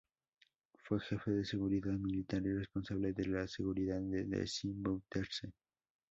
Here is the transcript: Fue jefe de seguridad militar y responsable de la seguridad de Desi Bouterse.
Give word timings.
Fue 0.83 0.99
jefe 0.99 1.29
de 1.29 1.45
seguridad 1.45 1.91
militar 1.93 2.41
y 2.43 2.51
responsable 2.57 3.13
de 3.13 3.27
la 3.27 3.47
seguridad 3.47 4.01
de 4.01 4.23
Desi 4.23 4.71
Bouterse. 4.73 5.53